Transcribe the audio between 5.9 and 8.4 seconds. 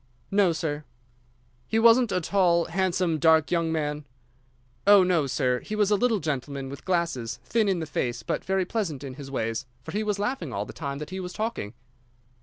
a little gentleman, with glasses, thin in the face,